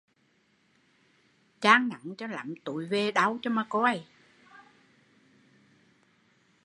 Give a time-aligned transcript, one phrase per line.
[1.59, 4.03] Chang nắng cho lắm túi về đau cho mà coi